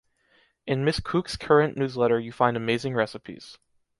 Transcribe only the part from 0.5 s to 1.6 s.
In Mrs. Kuchs